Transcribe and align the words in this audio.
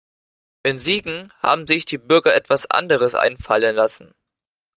In 0.63 0.79
Siegen 0.79 1.31
haben 1.43 1.67
sich 1.67 1.85
die 1.85 1.99
Bürger 1.99 2.33
etwas 2.33 2.65
anderes 2.65 3.13
einfallen 3.13 3.75
lassen. 3.75 4.15